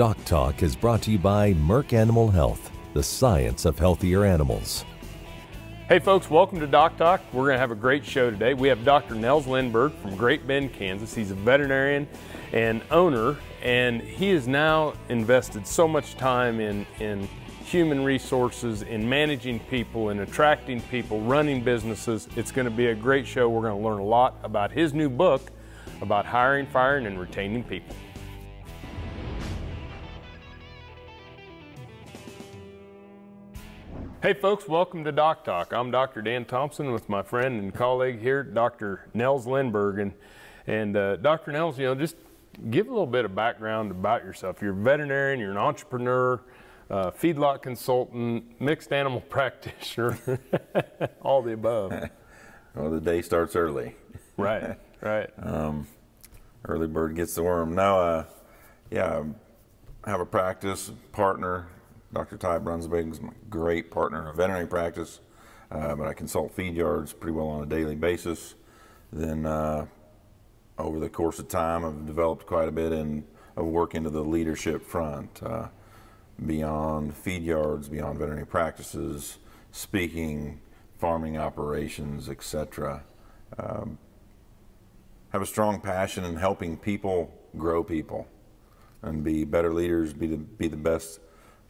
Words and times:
Doc 0.00 0.16
Talk 0.24 0.62
is 0.62 0.74
brought 0.74 1.02
to 1.02 1.10
you 1.10 1.18
by 1.18 1.52
Merck 1.52 1.92
Animal 1.92 2.30
Health, 2.30 2.70
the 2.94 3.02
science 3.02 3.66
of 3.66 3.78
healthier 3.78 4.24
animals. 4.24 4.86
Hey 5.90 5.98
folks, 5.98 6.30
welcome 6.30 6.58
to 6.60 6.66
Doc 6.66 6.96
Talk. 6.96 7.20
We're 7.34 7.44
going 7.44 7.56
to 7.56 7.58
have 7.58 7.70
a 7.70 7.74
great 7.74 8.06
show 8.06 8.30
today. 8.30 8.54
We 8.54 8.68
have 8.68 8.82
Dr. 8.82 9.14
Nels 9.14 9.44
Lindberg 9.44 9.92
from 9.96 10.16
Great 10.16 10.46
Bend, 10.46 10.72
Kansas. 10.72 11.14
He's 11.14 11.30
a 11.30 11.34
veterinarian 11.34 12.08
and 12.54 12.80
owner, 12.90 13.36
and 13.62 14.00
he 14.00 14.30
has 14.30 14.48
now 14.48 14.94
invested 15.10 15.66
so 15.66 15.86
much 15.86 16.16
time 16.16 16.60
in, 16.60 16.86
in 16.98 17.28
human 17.62 18.02
resources, 18.02 18.80
in 18.80 19.06
managing 19.06 19.60
people, 19.60 20.08
in 20.08 20.20
attracting 20.20 20.80
people, 20.80 21.20
running 21.20 21.62
businesses. 21.62 22.26
It's 22.36 22.52
going 22.52 22.64
to 22.64 22.70
be 22.70 22.86
a 22.86 22.94
great 22.94 23.26
show. 23.26 23.50
We're 23.50 23.68
going 23.68 23.78
to 23.78 23.86
learn 23.86 23.98
a 23.98 24.04
lot 24.04 24.38
about 24.44 24.72
his 24.72 24.94
new 24.94 25.10
book 25.10 25.50
about 26.00 26.24
hiring, 26.24 26.66
firing, 26.68 27.04
and 27.04 27.20
retaining 27.20 27.62
people. 27.64 27.94
Hey 34.22 34.34
folks, 34.34 34.68
welcome 34.68 35.02
to 35.04 35.12
Doc 35.12 35.44
Talk. 35.44 35.72
I'm 35.72 35.90
Dr. 35.90 36.20
Dan 36.20 36.44
Thompson 36.44 36.92
with 36.92 37.08
my 37.08 37.22
friend 37.22 37.58
and 37.58 37.72
colleague 37.72 38.20
here, 38.20 38.42
Dr. 38.42 39.08
Nels 39.14 39.46
Lindberg. 39.46 39.98
And, 39.98 40.12
and 40.66 40.94
uh, 40.94 41.16
Dr. 41.16 41.52
Nels, 41.52 41.78
you 41.78 41.86
know, 41.86 41.94
just 41.94 42.16
give 42.68 42.88
a 42.88 42.90
little 42.90 43.06
bit 43.06 43.24
of 43.24 43.34
background 43.34 43.90
about 43.90 44.22
yourself. 44.22 44.60
You're 44.60 44.74
a 44.74 44.76
veterinarian, 44.76 45.40
you're 45.40 45.52
an 45.52 45.56
entrepreneur, 45.56 46.38
uh, 46.90 47.12
feedlot 47.12 47.62
consultant, 47.62 48.60
mixed 48.60 48.92
animal 48.92 49.20
practitioner, 49.30 50.18
all 51.22 51.40
the 51.40 51.54
above. 51.54 51.90
well, 52.74 52.90
the 52.90 53.00
day 53.00 53.22
starts 53.22 53.56
early. 53.56 53.96
Right, 54.36 54.76
right. 55.00 55.30
um, 55.42 55.86
early 56.66 56.88
bird 56.88 57.16
gets 57.16 57.34
the 57.36 57.42
worm. 57.42 57.74
Now, 57.74 57.98
uh, 57.98 58.24
yeah, 58.90 59.24
I 60.04 60.10
have 60.10 60.20
a 60.20 60.26
practice 60.26 60.92
partner 61.10 61.68
Dr. 62.12 62.36
Ty 62.36 62.58
Brunswig 62.58 63.12
is 63.12 63.20
my 63.20 63.32
great 63.48 63.90
partner 63.90 64.22
in 64.22 64.26
a 64.26 64.32
veterinary 64.32 64.66
practice, 64.66 65.20
uh, 65.70 65.94
but 65.94 66.08
I 66.08 66.12
consult 66.12 66.52
feed 66.52 66.74
yards 66.74 67.12
pretty 67.12 67.32
well 67.32 67.46
on 67.46 67.62
a 67.62 67.66
daily 67.66 67.94
basis. 67.94 68.54
Then 69.12 69.46
uh, 69.46 69.86
over 70.76 70.98
the 70.98 71.08
course 71.08 71.38
of 71.38 71.46
time, 71.46 71.84
I've 71.84 72.06
developed 72.06 72.46
quite 72.46 72.66
a 72.66 72.72
bit 72.72 72.92
in, 72.92 73.24
of 73.56 73.66
work 73.66 73.94
into 73.94 74.10
the 74.10 74.24
leadership 74.24 74.84
front, 74.84 75.40
uh, 75.42 75.68
beyond 76.44 77.14
feed 77.14 77.44
yards, 77.44 77.88
beyond 77.88 78.18
veterinary 78.18 78.46
practices, 78.46 79.38
speaking, 79.70 80.60
farming 80.98 81.38
operations, 81.38 82.28
etc. 82.28 83.04
Um, 83.56 83.98
have 85.28 85.42
a 85.42 85.46
strong 85.46 85.80
passion 85.80 86.24
in 86.24 86.34
helping 86.34 86.76
people 86.76 87.32
grow 87.56 87.84
people 87.84 88.26
and 89.02 89.22
be 89.22 89.44
better 89.44 89.72
leaders, 89.72 90.12
be 90.12 90.26
the, 90.26 90.36
be 90.36 90.66
the 90.66 90.76
best 90.76 91.20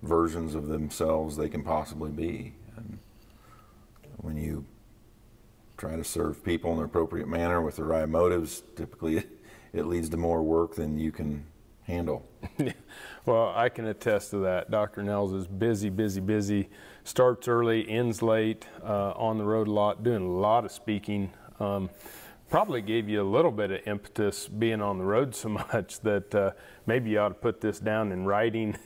versions 0.02 0.54
of 0.54 0.68
themselves 0.68 1.36
they 1.36 1.48
can 1.48 1.62
possibly 1.62 2.10
be. 2.10 2.54
And 2.76 2.98
when 4.18 4.36
you 4.36 4.64
try 5.76 5.96
to 5.96 6.04
serve 6.04 6.44
people 6.44 6.72
in 6.72 6.78
the 6.78 6.84
appropriate 6.84 7.28
manner 7.28 7.60
with 7.60 7.76
the 7.76 7.84
right 7.84 8.08
motives, 8.08 8.62
typically 8.76 9.24
it, 9.72 9.86
leads 9.86 10.08
to 10.10 10.16
more 10.16 10.42
work 10.42 10.74
than 10.74 10.98
you 10.98 11.10
can 11.10 11.44
handle. 11.82 12.26
well, 13.26 13.52
I 13.56 13.68
can 13.68 13.86
attest 13.86 14.30
to 14.30 14.38
that. 14.38 14.70
Dr. 14.70 15.02
Nels 15.02 15.32
is 15.32 15.46
busy, 15.46 15.88
busy, 15.88 16.20
busy. 16.20 16.68
Starts 17.04 17.48
early, 17.48 17.88
ends 17.88 18.22
late, 18.22 18.66
uh, 18.84 19.12
on 19.12 19.38
the 19.38 19.44
road 19.44 19.68
a 19.68 19.72
lot, 19.72 20.02
doing 20.02 20.22
a 20.22 20.30
lot 20.30 20.64
of 20.64 20.70
speaking. 20.70 21.32
Um, 21.58 21.90
probably 22.50 22.82
gave 22.82 23.08
you 23.08 23.22
a 23.22 23.28
little 23.28 23.50
bit 23.50 23.70
of 23.70 23.80
impetus 23.86 24.48
being 24.48 24.82
on 24.82 24.98
the 24.98 25.04
road 25.04 25.34
so 25.34 25.48
much 25.72 26.00
that 26.00 26.34
uh, 26.34 26.50
maybe 26.86 27.10
you 27.10 27.18
ought 27.18 27.28
to 27.28 27.34
put 27.34 27.60
this 27.60 27.78
down 27.80 28.12
in 28.12 28.26
writing 28.26 28.76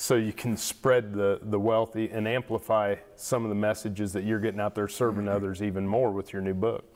so 0.00 0.16
you 0.16 0.32
can 0.32 0.56
spread 0.56 1.12
the, 1.12 1.38
the 1.42 1.60
wealthy 1.60 2.08
and 2.08 2.26
amplify 2.26 2.94
some 3.16 3.44
of 3.44 3.50
the 3.50 3.54
messages 3.54 4.14
that 4.14 4.24
you're 4.24 4.40
getting 4.40 4.58
out 4.58 4.74
there 4.74 4.88
serving 4.88 5.26
mm-hmm. 5.26 5.36
others 5.36 5.62
even 5.62 5.86
more 5.86 6.10
with 6.10 6.32
your 6.32 6.40
new 6.40 6.54
book. 6.54 6.86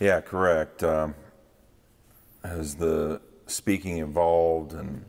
Yeah, 0.00 0.22
correct. 0.22 0.82
Um, 0.82 1.14
as 2.42 2.74
the 2.76 3.20
speaking 3.46 3.98
evolved 3.98 4.72
and 4.72 5.04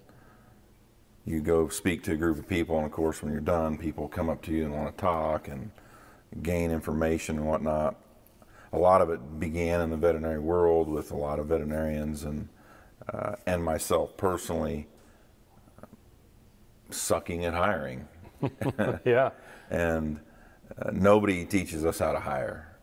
you 1.24 1.40
go 1.40 1.70
speak 1.70 2.04
to 2.04 2.12
a 2.12 2.18
group 2.18 2.40
of 2.40 2.48
people, 2.50 2.76
and 2.76 2.86
of 2.86 2.92
course, 2.92 3.24
when 3.24 3.32
you're 3.32 3.40
done, 3.40 3.78
people 3.78 4.10
come 4.10 4.30
up 4.30 4.42
to 4.42 4.52
you 4.52 4.66
and 4.66 4.74
want 4.74 4.98
to 4.98 5.02
talk 5.02 5.48
and 5.48 5.72
gain 6.44 6.72
information 6.72 7.38
and 7.38 7.48
whatnot. 7.48 7.96
A 8.74 8.78
lot 8.78 9.00
of 9.00 9.10
it 9.10 9.40
began 9.40 9.80
in 9.80 9.92
the 9.92 9.98
veterinary 9.98 10.40
world 10.40 10.90
with 10.90 11.12
a 11.12 11.16
lot 11.16 11.40
of 11.40 11.48
veterinarians 11.48 12.24
and 12.24 12.50
uh, 13.14 13.36
and 13.46 13.64
myself 13.64 14.18
personally 14.18 14.88
sucking 16.90 17.46
at 17.46 17.54
hiring. 17.54 18.08
yeah. 19.06 19.32
and 19.70 20.20
uh, 20.78 20.92
nobody 20.92 21.46
teaches 21.46 21.86
us 21.86 22.00
how 22.00 22.12
to 22.12 22.20
hire. 22.20 22.78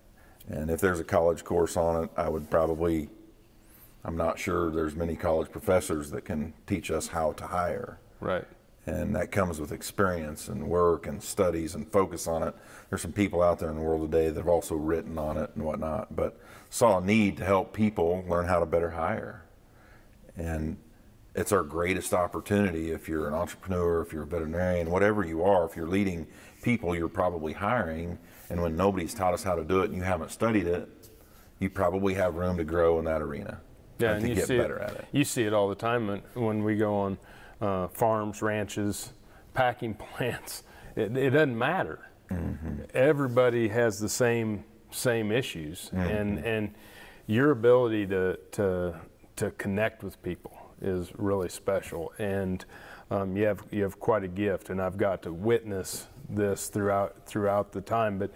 And 0.49 0.71
if 0.71 0.81
there's 0.81 1.01
a 1.01 1.05
college 1.05 1.45
course 1.45 1.77
on 1.77 2.05
it, 2.05 2.11
I 2.17 2.29
would 2.29 2.51
probably, 2.51 3.09
I'm 4.05 4.17
not 4.17 4.39
sure 4.39 4.71
there's 4.71 4.97
many 4.97 5.17
college 5.17 5.51
professors 5.51 6.11
that 6.11 6.25
can 6.25 6.55
teach 6.67 6.91
us 6.91 7.09
how 7.09 7.33
to 7.33 7.47
hire. 7.47 7.99
Right. 8.21 8.47
And 8.85 9.15
that 9.15 9.31
comes 9.31 9.61
with 9.61 9.71
experience 9.71 10.49
and 10.49 10.67
work 10.67 11.07
and 11.07 11.23
studies 11.23 11.77
and 11.77 11.87
focus 11.87 12.27
on 12.27 12.43
it. 12.43 12.55
There's 12.91 13.03
some 13.03 13.13
people 13.13 13.41
out 13.41 13.61
there 13.61 13.71
in 13.71 13.77
the 13.77 13.83
world 13.83 14.11
today 14.11 14.29
that 14.29 14.37
have 14.37 14.49
also 14.49 14.75
written 14.75 15.19
on 15.19 15.37
it 15.37 15.51
and 15.55 15.65
whatnot, 15.65 16.17
but 16.17 16.41
saw 16.69 16.99
a 16.99 17.01
need 17.01 17.37
to 17.37 17.45
help 17.45 17.73
people 17.73 18.25
learn 18.27 18.47
how 18.47 18.59
to 18.59 18.67
better 18.67 18.91
hire. 18.91 19.45
And 20.37 20.79
it's 21.34 21.53
our 21.53 21.62
greatest 21.62 22.12
opportunity 22.12 22.91
if 22.91 23.09
you're 23.09 23.26
an 23.26 23.34
entrepreneur, 23.34 24.03
if 24.03 24.12
you're 24.12 24.25
a 24.25 24.26
veterinarian, 24.26 24.91
whatever 24.91 25.25
you 25.25 25.43
are, 25.43 25.65
if 25.65 25.76
you're 25.76 25.88
leading 25.88 26.26
people, 26.62 26.94
you're 26.94 27.09
probably 27.09 27.53
hiring. 27.53 28.19
And 28.50 28.60
when 28.60 28.76
nobody's 28.76 29.15
taught 29.15 29.32
us 29.32 29.42
how 29.42 29.54
to 29.54 29.65
do 29.65 29.81
it 29.81 29.87
and 29.87 29.97
you 29.97 30.03
haven't 30.03 30.31
studied 30.31 30.66
it, 30.66 30.88
you 31.59 31.71
probably 31.71 32.15
have 32.15 32.34
room 32.34 32.59
to 32.59 32.65
grow 32.65 32.98
in 32.98 33.06
that 33.06 33.22
arena. 33.22 33.60
Yeah, 33.98 34.12
and, 34.15 34.25
and 34.25 34.37
you 34.37 34.44
see 34.44 34.56
it, 34.56 34.71
it, 34.71 35.06
You 35.12 35.25
see 35.25 35.44
it 35.44 35.54
all 35.54 35.69
the 35.69 35.75
time 35.75 36.09
when, 36.09 36.22
when 36.34 36.65
we 36.65 36.76
go 36.76 36.94
on 36.94 37.19
uh, 37.60 37.88
farms, 37.88 38.42
ranches, 38.42 39.12
packing 39.54 39.94
plants. 40.16 40.65
It, 40.97 41.16
it 41.16 41.31
doesn't 41.31 41.56
matter. 41.56 42.00
Mm-hmm. 42.31 42.82
Everybody 42.94 43.69
has 43.69 43.98
the 43.98 44.09
same 44.09 44.65
same 44.91 45.32
issues, 45.32 45.91
mm-hmm. 45.91 46.00
and 46.00 46.38
and 46.38 46.75
your 47.26 47.50
ability 47.50 48.06
to 48.06 48.38
to 48.53 49.00
to 49.37 49.50
connect 49.53 50.03
with 50.03 50.22
people 50.22 50.62
is 50.82 51.10
really 51.16 51.48
special, 51.48 52.12
and 52.19 52.65
um, 53.10 53.37
you 53.37 53.44
have 53.44 53.65
you 53.70 53.82
have 53.82 53.98
quite 53.98 54.25
a 54.25 54.28
gift, 54.28 54.70
and 54.70 54.81
I've 54.81 54.97
got 54.97 55.22
to 55.22 55.32
witness 55.32 56.09
this 56.28 56.69
throughout 56.69 57.26
throughout 57.26 57.72
the 57.72 57.81
time. 57.81 58.19
But 58.19 58.31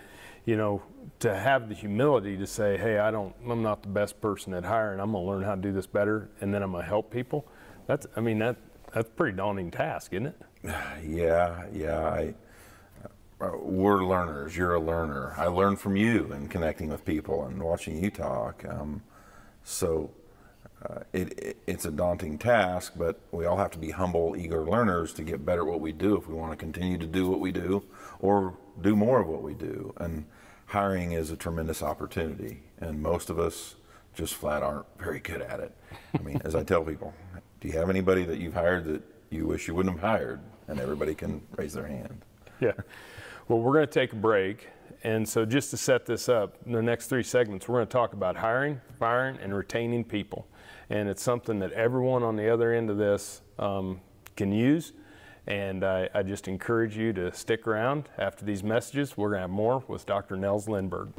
you 0.45 0.57
know, 0.57 0.83
to 1.21 1.35
have 1.35 1.69
the 1.69 1.75
humility 1.75 2.37
to 2.37 2.47
say, 2.47 2.77
"Hey, 2.77 2.99
I 2.99 3.11
don't, 3.11 3.35
I'm 3.49 3.63
not 3.63 3.83
the 3.83 3.89
best 3.89 4.21
person 4.21 4.55
at 4.55 4.65
hiring. 4.65 5.01
I'm 5.01 5.13
going 5.13 5.25
to 5.25 5.31
learn 5.31 5.43
how 5.43 5.55
to 5.55 5.61
do 5.61 5.73
this 5.73 5.87
better, 5.87 6.31
and 6.41 6.55
then 6.55 6.63
I'm 6.63 6.73
going 6.73 6.85
to 6.85 6.89
help 6.89 7.11
people." 7.11 7.47
That's, 7.87 8.07
I 8.17 8.21
mean, 8.21 8.39
that 8.41 8.57
that's 8.93 9.09
a 9.09 9.13
pretty 9.13 9.37
daunting 9.37 9.71
task, 9.71 10.13
isn't 10.13 10.27
it? 10.27 10.41
Yeah, 11.05 11.67
yeah. 11.73 12.01
I, 12.01 12.35
uh, 13.41 13.51
we're 13.61 14.05
learners. 14.05 14.57
You're 14.57 14.75
a 14.75 14.81
learner. 14.81 15.35
I 15.37 15.47
learn 15.47 15.77
from 15.77 15.97
you 15.97 16.33
and 16.33 16.51
connecting 16.51 16.89
with 16.89 17.05
people 17.05 17.45
and 17.45 17.63
watching 17.63 18.03
you 18.03 18.11
talk. 18.11 18.65
Um, 18.67 19.03
so 19.63 20.11
uh, 20.85 21.01
it, 21.13 21.39
it, 21.39 21.57
it's 21.67 21.85
a 21.85 21.91
daunting 21.91 22.39
task, 22.39 22.93
but 22.97 23.21
we 23.33 23.47
all 23.47 23.57
have 23.57 23.71
to 23.73 23.79
be 23.79 23.91
humble, 23.91 24.37
eager 24.37 24.65
learners 24.65 25.13
to 25.15 25.23
get 25.23 25.45
better 25.45 25.63
at 25.63 25.67
what 25.67 25.81
we 25.81 25.93
do 25.93 26.17
if 26.17 26.29
we 26.29 26.35
want 26.35 26.53
to 26.53 26.57
continue 26.57 26.99
to 26.99 27.07
do 27.07 27.29
what 27.29 27.41
we 27.41 27.53
do 27.53 27.83
or 28.19 28.57
do 28.81 28.95
more 28.95 29.21
of 29.21 29.29
what 29.29 29.43
we 29.43 29.55
do. 29.55 29.93
And 29.97 30.27
hiring 30.67 31.13
is 31.13 31.31
a 31.31 31.37
tremendous 31.37 31.83
opportunity, 31.83 32.63
and 32.79 33.01
most 33.01 33.31
of 33.31 33.39
us 33.39 33.77
just 34.15 34.35
flat 34.35 34.63
aren't 34.63 34.87
very 34.99 35.21
good 35.21 35.43
at 35.43 35.61
it. 35.61 35.75
I 36.19 36.23
mean, 36.23 36.41
as 36.45 36.55
I 36.55 36.63
tell 36.63 36.83
people, 36.83 37.15
do 37.61 37.69
you 37.69 37.79
have 37.79 37.91
anybody 37.91 38.25
that 38.25 38.39
you've 38.39 38.55
hired 38.55 38.85
that 38.85 39.03
you 39.31 39.47
wish 39.47 39.69
you 39.69 39.75
wouldn't 39.75 39.99
have 39.99 40.09
hired? 40.09 40.41
And 40.69 40.81
everybody 40.81 41.15
can 41.15 41.43
raise 41.57 41.75
their 41.75 41.87
hand. 41.87 42.23
Yeah. 42.61 42.73
Well, 43.47 43.61
we're 43.61 43.75
going 43.75 43.87
to 43.87 43.93
take 43.93 44.13
a 44.13 44.17
break. 44.17 44.69
And 45.07 45.29
so, 45.29 45.45
just 45.45 45.71
to 45.71 45.77
set 45.77 46.05
this 46.05 46.29
up, 46.29 46.57
in 46.67 46.73
the 46.73 46.83
next 46.83 47.07
three 47.07 47.23
segments, 47.23 47.69
we're 47.69 47.77
going 47.77 47.87
to 47.87 47.93
talk 47.93 48.13
about 48.13 48.37
hiring, 48.37 48.81
firing, 48.99 49.39
and 49.41 49.55
retaining 49.55 50.03
people 50.03 50.49
and 50.91 51.09
it's 51.09 51.23
something 51.23 51.59
that 51.59 51.73
everyone 51.73 52.23
on 52.23 52.37
the 52.37 52.53
other 52.53 52.73
end 52.73 52.91
of 52.91 52.97
this 52.97 53.43
um, 53.59 54.01
can 54.37 54.53
use. 54.53 54.93
And 55.47 55.85
I, 55.85 56.09
I, 56.13 56.23
just 56.25 56.49
encourage 56.49 56.97
you 56.97 57.13
to 57.13 57.33
stick 57.33 57.69
around 57.69 58.09
after 58.19 58.45
these 58.45 58.65
messages. 58.65 59.17
We're 59.17 59.29
going 59.29 59.39
to 59.39 59.43
have 59.43 59.51
more 59.51 59.85
with 59.87 60.05
Dr. 60.05 60.37
Nels 60.37 60.67
Lindberg. 60.67 61.13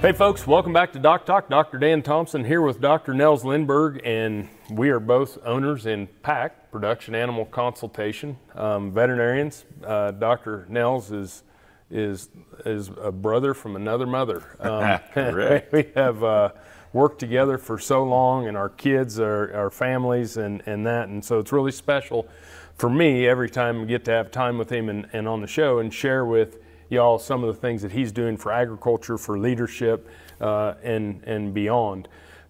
Hey 0.00 0.12
folks, 0.12 0.48
welcome 0.48 0.72
back 0.72 0.92
to 0.94 0.98
Doc 0.98 1.26
Talk. 1.26 1.48
Dr. 1.48 1.78
Dan 1.78 2.02
Thompson 2.02 2.44
here 2.44 2.60
with 2.60 2.80
Dr. 2.80 3.14
Nels 3.14 3.44
Lindberg, 3.44 4.00
and 4.04 4.48
we 4.68 4.90
are 4.90 4.98
both 4.98 5.38
owners 5.44 5.86
in 5.86 6.08
PAC, 6.24 6.72
Production 6.72 7.14
Animal 7.14 7.44
Consultation, 7.44 8.36
um, 8.56 8.90
veterinarians. 8.90 9.64
Uh, 9.86 10.10
Dr. 10.10 10.66
Nels 10.68 11.12
is 11.12 11.44
is 11.92 12.30
is 12.64 12.90
a 13.00 13.12
brother 13.12 13.54
from 13.54 13.76
another 13.76 14.06
mother. 14.06 14.42
Um, 14.60 15.00
we 15.72 15.90
have 15.94 16.24
uh, 16.24 16.50
worked 16.92 17.18
together 17.18 17.58
for 17.58 17.78
so 17.78 18.04
long, 18.04 18.46
and 18.46 18.56
our 18.56 18.68
kids, 18.68 19.18
our, 19.18 19.52
our 19.54 19.70
families, 19.70 20.36
and, 20.36 20.62
and 20.66 20.86
that. 20.86 21.08
And 21.08 21.24
so 21.24 21.38
it's 21.38 21.52
really 21.52 21.72
special 21.72 22.28
for 22.76 22.90
me 22.90 23.26
every 23.26 23.50
time 23.50 23.80
we 23.80 23.86
get 23.86 24.04
to 24.06 24.10
have 24.10 24.30
time 24.30 24.58
with 24.58 24.70
him 24.70 24.88
and, 24.88 25.08
and 25.12 25.26
on 25.28 25.40
the 25.40 25.46
show 25.46 25.78
and 25.78 25.92
share 25.92 26.24
with 26.24 26.58
y'all 26.90 27.18
some 27.18 27.42
of 27.42 27.54
the 27.54 27.60
things 27.60 27.82
that 27.82 27.92
he's 27.92 28.12
doing 28.12 28.36
for 28.36 28.52
agriculture, 28.52 29.16
for 29.16 29.38
leadership, 29.38 30.08
uh, 30.40 30.74
and, 30.82 31.22
and 31.24 31.54
beyond. 31.54 32.08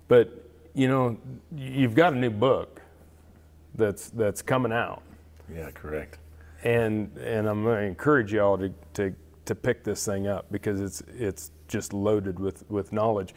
But, 0.09 0.49
you 0.75 0.89
know, 0.89 1.19
you've 1.55 1.95
got 1.95 2.13
a 2.13 2.17
new 2.17 2.31
book 2.31 2.83
that's, 3.75 4.11
that's 4.11 4.43
coming 4.43 4.73
out. 4.73 5.03
Yeah, 5.55 5.71
correct. 5.71 6.19
And, 6.65 7.17
and 7.19 7.49
I'm 7.49 7.63
going 7.63 7.81
to 7.81 7.87
encourage 7.87 8.33
y'all 8.33 8.59
to, 8.59 8.73
to, 8.95 9.15
to 9.45 9.55
pick 9.55 9.85
this 9.85 10.05
thing 10.05 10.27
up 10.27 10.47
because 10.51 10.81
it's, 10.81 11.03
it's 11.19 11.51
just 11.69 11.93
loaded 11.93 12.39
with, 12.39 12.69
with 12.71 12.93
knowledge. 12.93 13.35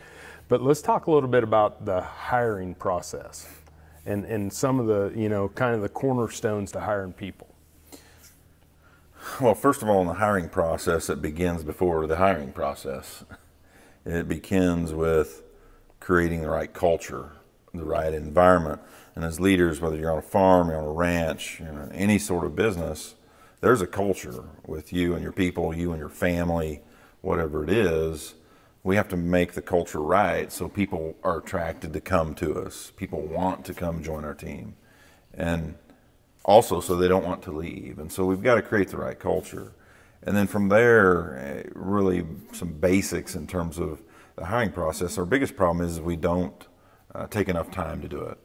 But 0.47 0.61
let's 0.61 0.81
talk 0.81 1.07
a 1.07 1.11
little 1.11 1.29
bit 1.29 1.43
about 1.43 1.85
the 1.85 2.01
hiring 2.01 2.75
process 2.75 3.47
and, 4.05 4.25
and 4.25 4.51
some 4.53 4.79
of 4.79 4.87
the, 4.87 5.11
you 5.19 5.29
know, 5.29 5.49
kind 5.49 5.73
of 5.75 5.81
the 5.81 5.89
cornerstones 5.89 6.71
to 6.73 6.79
hiring 6.81 7.13
people. 7.13 7.47
Well, 9.41 9.55
first 9.55 9.81
of 9.81 9.89
all, 9.89 10.01
in 10.01 10.07
the 10.07 10.13
hiring 10.13 10.49
process, 10.49 11.09
it 11.09 11.21
begins 11.21 11.63
before 11.63 12.05
the 12.05 12.17
hiring 12.17 12.51
process. 12.51 13.23
It 14.05 14.27
begins 14.27 14.93
with 14.93 15.41
creating 15.99 16.41
the 16.41 16.49
right 16.49 16.71
culture, 16.71 17.31
the 17.73 17.83
right 17.83 18.13
environment. 18.13 18.79
And 19.15 19.25
as 19.25 19.39
leaders, 19.39 19.81
whether 19.81 19.97
you're 19.97 20.11
on 20.11 20.19
a 20.19 20.21
farm, 20.21 20.69
you're 20.69 20.77
on 20.77 20.85
a 20.85 20.91
ranch, 20.91 21.59
you're 21.59 21.69
in 21.69 21.91
any 21.93 22.19
sort 22.19 22.45
of 22.45 22.55
business, 22.55 23.15
there's 23.61 23.81
a 23.81 23.87
culture 23.87 24.43
with 24.65 24.93
you 24.93 25.13
and 25.13 25.23
your 25.23 25.31
people, 25.31 25.75
you 25.75 25.91
and 25.91 25.99
your 25.99 26.09
family, 26.09 26.81
whatever 27.21 27.63
it 27.63 27.69
is 27.69 28.35
we 28.85 28.95
have 28.95 29.07
to 29.07 29.17
make 29.17 29.53
the 29.53 29.63
culture 29.63 29.99
right 29.99 30.51
so 30.51 30.69
people 30.69 31.15
are 31.23 31.39
attracted 31.39 31.91
to 31.91 31.99
come 31.99 32.35
to 32.35 32.53
us. 32.53 32.91
People 32.95 33.19
want 33.19 33.65
to 33.65 33.73
come 33.73 34.03
join 34.03 34.23
our 34.23 34.35
team. 34.35 34.75
And 35.33 35.73
also 36.43 36.79
so 36.79 36.95
they 36.95 37.07
don't 37.07 37.25
want 37.25 37.41
to 37.43 37.51
leave. 37.51 37.97
And 37.97 38.11
so 38.11 38.25
we've 38.25 38.43
got 38.43 38.55
to 38.55 38.61
create 38.61 38.89
the 38.89 38.97
right 38.97 39.19
culture. 39.19 39.73
And 40.21 40.37
then 40.37 40.45
from 40.45 40.69
there, 40.69 41.35
eh, 41.35 41.69
really 41.73 42.27
some 42.51 42.73
basics 42.73 43.35
in 43.35 43.47
terms 43.47 43.79
of 43.79 44.03
the 44.35 44.45
hiring 44.45 44.71
process. 44.71 45.17
Our 45.17 45.25
biggest 45.25 45.55
problem 45.55 45.83
is 45.83 45.99
we 45.99 46.15
don't 46.15 46.67
uh, 47.15 47.25
take 47.25 47.49
enough 47.49 47.71
time 47.71 48.03
to 48.03 48.07
do 48.07 48.21
it 48.21 48.37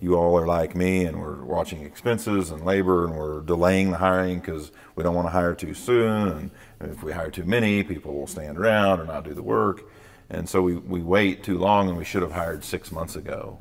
you 0.00 0.16
all 0.16 0.36
are 0.36 0.46
like 0.46 0.74
me 0.74 1.04
and 1.04 1.20
we're 1.20 1.44
watching 1.44 1.82
expenses 1.82 2.50
and 2.50 2.64
labor 2.64 3.04
and 3.04 3.16
we're 3.16 3.40
delaying 3.40 3.90
the 3.90 3.96
hiring 3.96 4.40
because 4.40 4.72
we 4.96 5.02
don't 5.02 5.14
want 5.14 5.26
to 5.26 5.30
hire 5.30 5.54
too 5.54 5.74
soon. 5.74 6.50
And 6.80 6.92
if 6.92 7.02
we 7.02 7.12
hire 7.12 7.30
too 7.30 7.44
many, 7.44 7.82
people 7.82 8.14
will 8.14 8.26
stand 8.26 8.58
around 8.58 9.00
or 9.00 9.06
not 9.06 9.24
do 9.24 9.34
the 9.34 9.42
work. 9.42 9.84
And 10.28 10.48
so 10.48 10.62
we, 10.62 10.76
we 10.76 11.00
wait 11.00 11.42
too 11.42 11.58
long 11.58 11.88
and 11.88 11.96
we 11.96 12.04
should 12.04 12.22
have 12.22 12.32
hired 12.32 12.64
six 12.64 12.90
months 12.90 13.16
ago. 13.16 13.58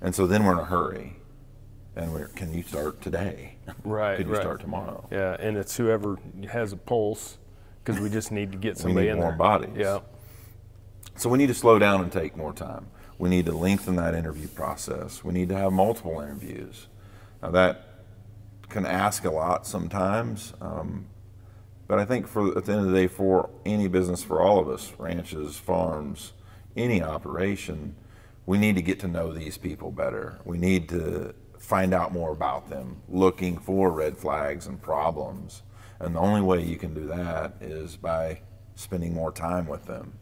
And 0.00 0.14
so 0.14 0.26
then 0.26 0.44
we're 0.44 0.52
in 0.52 0.58
a 0.58 0.64
hurry. 0.64 1.16
And 1.94 2.12
we're, 2.14 2.28
can 2.28 2.54
you 2.54 2.62
start 2.62 3.00
today? 3.02 3.56
Right. 3.84 4.16
can 4.16 4.26
you 4.26 4.32
right. 4.32 4.42
start 4.42 4.60
tomorrow? 4.60 5.06
Yeah, 5.10 5.36
and 5.38 5.56
it's 5.56 5.76
whoever 5.76 6.18
has 6.50 6.72
a 6.72 6.76
pulse 6.76 7.38
because 7.84 8.00
we 8.00 8.08
just 8.08 8.32
need 8.32 8.52
to 8.52 8.58
get 8.58 8.78
somebody 8.78 9.06
we 9.06 9.12
need 9.12 9.12
in 9.12 9.18
more 9.18 9.30
there. 9.30 9.38
bodies. 9.38 9.76
Yeah. 9.76 10.00
So 11.16 11.28
we 11.28 11.38
need 11.38 11.48
to 11.48 11.54
slow 11.54 11.78
down 11.78 12.00
and 12.00 12.10
take 12.10 12.36
more 12.36 12.52
time. 12.52 12.86
We 13.20 13.28
need 13.28 13.44
to 13.46 13.52
lengthen 13.52 13.96
that 13.96 14.14
interview 14.14 14.48
process. 14.48 15.22
We 15.22 15.34
need 15.34 15.50
to 15.50 15.54
have 15.54 15.72
multiple 15.74 16.22
interviews. 16.22 16.86
Now 17.42 17.50
that 17.50 17.84
can 18.70 18.86
ask 18.86 19.26
a 19.26 19.30
lot 19.30 19.66
sometimes, 19.66 20.54
um, 20.62 21.04
but 21.86 21.98
I 21.98 22.06
think 22.06 22.26
for 22.26 22.56
at 22.56 22.64
the 22.64 22.72
end 22.72 22.86
of 22.86 22.86
the 22.86 22.98
day, 22.98 23.08
for 23.08 23.50
any 23.66 23.88
business, 23.88 24.24
for 24.24 24.40
all 24.40 24.58
of 24.58 24.70
us, 24.70 24.94
ranches, 24.96 25.58
farms, 25.58 26.32
any 26.78 27.02
operation, 27.02 27.94
we 28.46 28.56
need 28.56 28.76
to 28.76 28.82
get 28.82 28.98
to 29.00 29.08
know 29.08 29.34
these 29.34 29.58
people 29.58 29.90
better. 29.90 30.38
We 30.46 30.56
need 30.56 30.88
to 30.88 31.34
find 31.58 31.92
out 31.92 32.14
more 32.14 32.32
about 32.32 32.70
them, 32.70 33.02
looking 33.06 33.58
for 33.58 33.90
red 33.90 34.16
flags 34.16 34.66
and 34.66 34.80
problems. 34.80 35.62
And 35.98 36.14
the 36.14 36.20
only 36.20 36.40
way 36.40 36.64
you 36.64 36.78
can 36.78 36.94
do 36.94 37.06
that 37.08 37.56
is 37.60 37.98
by 37.98 38.40
spending 38.76 39.12
more 39.12 39.30
time 39.30 39.66
with 39.66 39.84
them, 39.84 40.14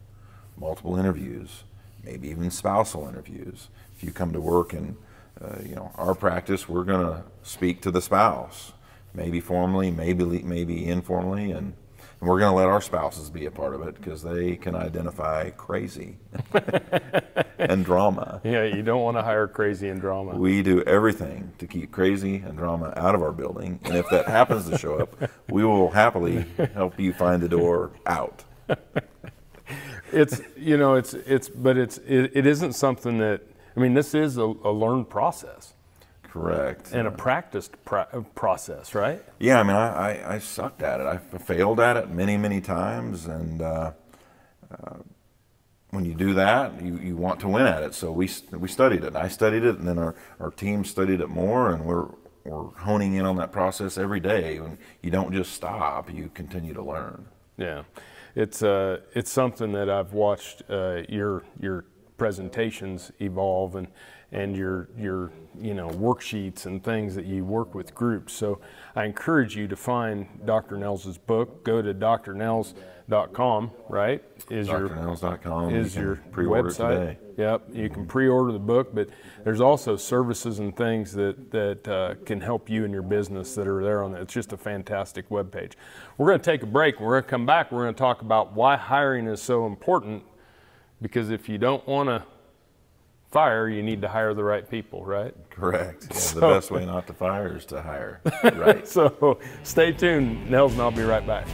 multiple 0.57 0.97
interviews 0.97 1.63
maybe 2.03 2.29
even 2.29 2.51
spousal 2.51 3.07
interviews. 3.07 3.69
If 3.95 4.03
you 4.03 4.11
come 4.11 4.33
to 4.33 4.41
work 4.41 4.73
and 4.73 4.95
uh, 5.41 5.57
you 5.63 5.75
know 5.75 5.91
our 5.95 6.15
practice, 6.15 6.67
we're 6.67 6.83
going 6.83 7.05
to 7.05 7.23
speak 7.43 7.81
to 7.81 7.91
the 7.91 8.01
spouse, 8.01 8.73
maybe 9.13 9.39
formally, 9.39 9.91
maybe 9.91 10.23
maybe 10.43 10.85
informally, 10.87 11.51
and, 11.51 11.73
and 12.19 12.29
we're 12.29 12.39
going 12.39 12.51
to 12.51 12.55
let 12.55 12.67
our 12.67 12.81
spouses 12.81 13.29
be 13.29 13.45
a 13.45 13.51
part 13.51 13.73
of 13.73 13.81
it 13.87 13.95
because 13.95 14.21
they 14.23 14.55
can 14.55 14.75
identify 14.75 15.49
crazy 15.51 16.17
and 17.57 17.85
drama. 17.85 18.41
Yeah, 18.43 18.63
you 18.65 18.81
don't 18.81 19.01
want 19.01 19.17
to 19.17 19.23
hire 19.23 19.47
crazy 19.47 19.87
and 19.87 20.01
drama. 20.01 20.35
We 20.35 20.61
do 20.61 20.81
everything 20.83 21.53
to 21.59 21.67
keep 21.67 21.91
crazy 21.91 22.37
and 22.37 22.57
drama 22.57 22.93
out 22.97 23.15
of 23.15 23.21
our 23.21 23.31
building, 23.31 23.79
and 23.85 23.95
if 23.95 24.09
that 24.09 24.27
happens 24.27 24.69
to 24.69 24.77
show 24.77 24.99
up, 24.99 25.29
we 25.49 25.63
will 25.63 25.91
happily 25.91 26.45
help 26.73 26.99
you 26.99 27.13
find 27.13 27.41
the 27.41 27.49
door 27.49 27.91
out 28.05 28.43
it's 30.11 30.41
you 30.57 30.77
know 30.77 30.95
it's 30.95 31.13
it's 31.13 31.49
but 31.49 31.77
it's 31.77 31.97
it, 31.99 32.31
it 32.33 32.45
isn't 32.45 32.73
something 32.73 33.17
that 33.19 33.41
I 33.75 33.79
mean 33.79 33.93
this 33.93 34.13
is 34.13 34.37
a, 34.37 34.43
a 34.43 34.71
learned 34.71 35.09
process. 35.09 35.73
Correct. 36.23 36.91
And 36.93 37.07
a 37.07 37.11
practiced 37.11 37.75
process, 37.83 38.93
right? 38.93 39.23
Yeah, 39.39 39.59
I 39.59 39.63
mean, 39.63 39.75
I, 39.75 40.11
I, 40.11 40.35
I, 40.35 40.39
sucked 40.39 40.83
at 40.83 40.99
it. 41.01 41.07
I 41.07 41.17
failed 41.17 41.79
at 41.79 41.97
it 41.97 42.11
many, 42.11 42.37
many 42.37 42.61
times. 42.61 43.25
And 43.25 43.63
uh, 43.63 43.93
uh, 44.71 44.97
when 45.89 46.05
you 46.05 46.13
do 46.13 46.35
that, 46.35 46.79
you, 46.83 46.99
you 46.99 47.17
want 47.17 47.39
to 47.39 47.47
win 47.47 47.65
at 47.65 47.81
it. 47.81 47.95
So 47.95 48.11
we, 48.11 48.29
we 48.51 48.67
studied 48.67 49.03
it. 49.03 49.15
I 49.15 49.27
studied 49.27 49.63
it, 49.63 49.79
and 49.79 49.87
then 49.87 49.97
our, 49.97 50.13
our 50.39 50.51
team 50.51 50.85
studied 50.85 51.19
it 51.19 51.29
more, 51.29 51.73
and 51.73 51.83
we're, 51.83 52.09
we're 52.43 52.69
honing 52.77 53.15
in 53.15 53.25
on 53.25 53.37
that 53.37 53.51
process 53.51 53.97
every 53.97 54.19
day. 54.19 54.57
And 54.57 54.77
you 55.01 55.09
don't 55.09 55.33
just 55.33 55.53
stop, 55.53 56.13
you 56.13 56.29
continue 56.35 56.75
to 56.75 56.83
learn. 56.83 57.25
Yeah 57.57 57.83
it's 58.35 58.63
uh, 58.63 58.99
it's 59.13 59.31
something 59.31 59.71
that 59.73 59.89
I've 59.89 60.13
watched 60.13 60.63
uh, 60.69 61.01
your 61.09 61.43
your 61.59 61.85
presentations 62.19 63.11
evolve 63.19 63.75
and 63.75 63.87
and 64.31 64.55
your 64.55 64.89
your 64.97 65.31
you 65.59 65.73
know 65.73 65.89
worksheets 65.89 66.65
and 66.65 66.83
things 66.83 67.15
that 67.15 67.25
you 67.25 67.43
work 67.43 67.73
with 67.73 67.95
groups. 67.95 68.33
So 68.33 68.59
I 68.95 69.05
encourage 69.05 69.55
you 69.55 69.67
to 69.67 69.75
find 69.75 70.27
Dr. 70.45 70.77
Nels's 70.77 71.17
book. 71.17 71.63
Go 71.63 71.81
to 71.81 71.93
drnels.com. 71.93 73.71
Right? 73.87 74.23
Is 74.49 74.67
your 74.67 74.89
drnels.com. 74.89 75.75
Is 75.75 75.95
you 75.95 76.01
your 76.01 76.15
pre-order 76.31 76.69
website? 76.69 76.99
Today. 76.99 77.17
Yep. 77.37 77.69
You 77.73 77.89
can 77.89 78.05
pre-order 78.05 78.51
the 78.51 78.59
book, 78.59 78.93
but 78.93 79.09
there's 79.43 79.61
also 79.61 79.95
services 79.95 80.59
and 80.59 80.75
things 80.75 81.13
that 81.13 81.49
that 81.51 81.87
uh, 81.87 82.15
can 82.25 82.41
help 82.41 82.69
you 82.69 82.83
and 82.83 82.93
your 82.93 83.01
business 83.01 83.55
that 83.55 83.67
are 83.67 83.81
there 83.83 84.03
on 84.03 84.13
it. 84.13 84.21
It's 84.21 84.33
just 84.33 84.53
a 84.53 84.57
fantastic 84.57 85.31
web 85.31 85.51
page. 85.51 85.75
We're 86.17 86.27
going 86.27 86.39
to 86.39 86.51
take 86.51 86.61
a 86.61 86.67
break. 86.67 86.99
We're 86.99 87.13
going 87.13 87.23
to 87.23 87.29
come 87.29 87.45
back. 87.47 87.71
We're 87.71 87.83
going 87.83 87.95
to 87.95 87.99
talk 87.99 88.21
about 88.21 88.53
why 88.53 88.75
hiring 88.75 89.25
is 89.25 89.41
so 89.41 89.65
important. 89.65 90.23
Because 91.01 91.29
if 91.29 91.47
you 91.47 91.57
don't 91.57 91.85
want 91.87 92.09
to 92.09 92.23
fire, 93.31 93.69
you 93.69 93.81
need 93.81 94.01
to 94.01 94.09
hire 94.09 94.33
the 94.33 94.43
right 94.43 94.69
people, 94.69 95.05
right? 95.05 95.33
Correct. 95.49 96.07
Yeah, 96.09 96.17
so, 96.17 96.39
the 96.39 96.47
best 96.47 96.71
way 96.71 96.85
not 96.85 97.07
to 97.07 97.13
fire 97.13 97.55
is 97.55 97.65
to 97.67 97.81
hire. 97.81 98.21
Right. 98.43 98.87
so 98.87 99.39
stay 99.63 99.93
tuned. 99.93 100.49
Nels 100.49 100.73
and 100.73 100.81
I'll 100.81 100.91
be 100.91 101.03
right 101.03 101.25
back. 101.25 101.47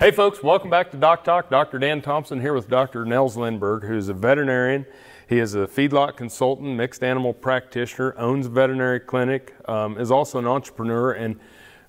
Hey 0.00 0.10
folks, 0.10 0.42
welcome 0.42 0.70
back 0.70 0.90
to 0.90 0.96
Doc 0.96 1.24
Talk. 1.24 1.50
Dr. 1.50 1.78
Dan 1.78 2.02
Thompson 2.02 2.40
here 2.40 2.52
with 2.52 2.68
Dr. 2.68 3.04
Nels 3.04 3.36
Lindberg, 3.36 3.86
who's 3.86 4.08
a 4.08 4.14
veterinarian. 4.14 4.84
He 5.28 5.38
is 5.38 5.54
a 5.54 5.66
feedlot 5.66 6.16
consultant, 6.16 6.76
mixed 6.76 7.02
animal 7.02 7.32
practitioner, 7.32 8.14
owns 8.18 8.46
a 8.46 8.50
veterinary 8.50 9.00
clinic, 9.00 9.54
um, 9.68 9.98
is 9.98 10.10
also 10.10 10.38
an 10.38 10.46
entrepreneur, 10.46 11.12
and 11.12 11.38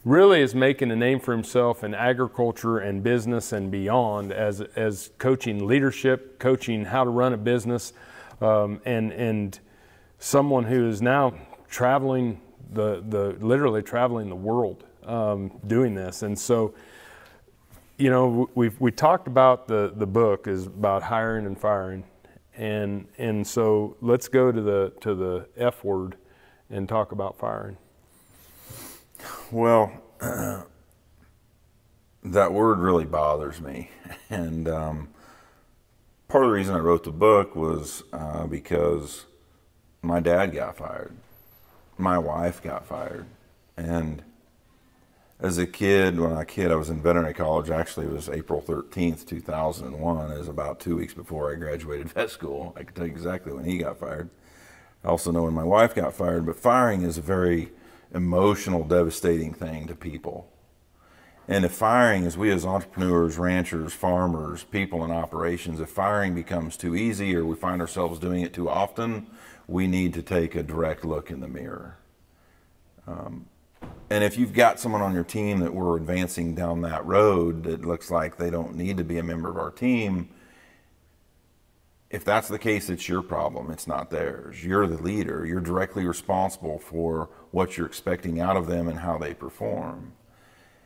really 0.05 0.39
is 0.39 0.53
making 0.53 0.91
a 0.91 0.95
name 0.95 1.19
for 1.19 1.31
himself 1.31 1.83
in 1.83 1.95
agriculture 1.95 2.77
and 2.77 3.03
business 3.03 3.51
and 3.51 3.71
beyond 3.71 4.31
as, 4.31 4.61
as 4.75 5.09
coaching 5.17 5.65
leadership, 5.65 6.37
coaching 6.37 6.85
how 6.85 7.03
to 7.03 7.09
run 7.09 7.33
a 7.33 7.37
business, 7.37 7.91
um, 8.39 8.79
and, 8.85 9.11
and 9.11 9.59
someone 10.19 10.63
who 10.63 10.87
is 10.87 11.01
now 11.01 11.33
traveling 11.67 12.39
the, 12.71 13.03
the 13.09 13.35
literally 13.39 13.81
traveling 13.81 14.29
the 14.29 14.35
world 14.35 14.83
um, 15.05 15.51
doing 15.65 15.95
this. 15.95 16.21
And 16.21 16.37
so, 16.37 16.75
you 17.97 18.11
know, 18.11 18.47
we've, 18.53 18.79
we 18.79 18.91
talked 18.91 19.27
about 19.27 19.67
the, 19.67 19.91
the 19.95 20.05
book 20.05 20.47
is 20.47 20.67
about 20.67 21.01
hiring 21.01 21.47
and 21.47 21.59
firing. 21.59 22.03
And, 22.55 23.07
and 23.17 23.45
so 23.45 23.97
let's 24.01 24.27
go 24.27 24.51
to 24.51 24.61
the, 24.61 24.93
to 25.01 25.15
the 25.15 25.47
F 25.57 25.83
word 25.83 26.15
and 26.69 26.87
talk 26.87 27.11
about 27.11 27.39
firing. 27.39 27.77
Well, 29.51 29.91
that 32.23 32.53
word 32.53 32.79
really 32.79 33.05
bothers 33.05 33.61
me. 33.61 33.89
And 34.27 34.67
um, 34.67 35.09
part 36.27 36.43
of 36.43 36.49
the 36.49 36.55
reason 36.55 36.75
I 36.75 36.79
wrote 36.79 37.03
the 37.03 37.11
book 37.11 37.55
was 37.55 38.01
uh, 38.11 38.47
because 38.47 39.25
my 40.01 40.19
dad 40.19 40.47
got 40.51 40.77
fired, 40.77 41.15
my 41.97 42.17
wife 42.17 42.61
got 42.61 42.87
fired, 42.87 43.27
and 43.77 44.23
as 45.39 45.59
a 45.59 45.67
kid, 45.67 46.19
when 46.19 46.31
I 46.31 46.35
was 46.35 46.41
a 46.41 46.45
kid, 46.45 46.71
I 46.71 46.75
was 46.75 46.89
in 46.89 47.01
veterinary 47.01 47.35
college. 47.35 47.69
Actually, 47.69 48.07
it 48.07 48.13
was 48.13 48.29
April 48.29 48.61
13th, 48.61 49.27
2001. 49.27 50.31
It 50.31 50.37
was 50.37 50.47
about 50.47 50.79
two 50.79 50.95
weeks 50.95 51.13
before 51.13 51.51
I 51.51 51.55
graduated 51.55 52.09
vet 52.13 52.31
school. 52.31 52.73
I 52.75 52.83
can 52.83 52.95
tell 52.95 53.05
you 53.05 53.11
exactly 53.11 53.53
when 53.53 53.65
he 53.65 53.77
got 53.77 53.99
fired. 53.99 54.29
I 55.03 55.09
also 55.09 55.31
know 55.31 55.43
when 55.43 55.53
my 55.53 55.63
wife 55.63 55.93
got 55.93 56.13
fired, 56.13 56.45
but 56.47 56.55
firing 56.55 57.03
is 57.03 57.17
a 57.19 57.21
very 57.21 57.71
emotional, 58.15 58.83
devastating 58.83 59.53
thing 59.53 59.85
to 59.87 59.95
people. 59.95 60.47
And 61.47 61.63
if 61.63 61.73
firing, 61.73 62.25
as 62.25 62.37
we 62.37 62.51
as 62.51 62.65
entrepreneurs, 62.65 63.37
ranchers, 63.37 63.93
farmers, 63.93 64.63
people 64.63 65.03
in 65.05 65.11
operations, 65.11 65.79
if 65.79 65.89
firing 65.89 66.33
becomes 66.33 66.75
too 66.75 66.95
easy 66.95 67.35
or 67.35 67.45
we 67.45 67.55
find 67.55 67.81
ourselves 67.81 68.17
doing 68.17 68.41
it 68.41 68.53
too 68.53 68.67
often, 68.67 69.27
we 69.67 69.85
need 69.85 70.13
to 70.15 70.23
take 70.23 70.55
a 70.55 70.63
direct 70.63 71.05
look 71.05 71.29
in 71.29 71.41
the 71.41 71.47
mirror. 71.47 71.97
Um, 73.05 73.45
and 74.09 74.23
if 74.23 74.37
you've 74.37 74.53
got 74.53 74.79
someone 74.79 75.01
on 75.01 75.13
your 75.13 75.23
team 75.23 75.59
that 75.59 75.73
we're 75.73 75.97
advancing 75.97 76.55
down 76.55 76.81
that 76.81 77.05
road 77.05 77.63
that 77.63 77.85
looks 77.85 78.09
like 78.09 78.37
they 78.37 78.49
don't 78.49 78.75
need 78.75 78.97
to 78.97 79.03
be 79.03 79.19
a 79.19 79.23
member 79.23 79.49
of 79.49 79.57
our 79.57 79.71
team, 79.71 80.29
if 82.15 82.23
that's 82.23 82.47
the 82.47 82.57
case, 82.57 82.89
it's 82.89 83.09
your 83.09 83.21
problem. 83.21 83.69
It's 83.69 83.87
not 83.87 84.09
theirs. 84.09 84.63
You're 84.63 84.87
the 84.87 85.03
leader. 85.03 85.45
You're 85.45 85.59
directly 85.59 86.05
responsible 86.05 86.79
for 86.79 87.29
what 87.51 87.75
you're 87.75 87.85
expecting 87.85 88.39
out 88.39 88.55
of 88.55 88.67
them 88.67 88.87
and 88.87 88.99
how 88.99 89.17
they 89.17 89.33
perform. 89.33 90.13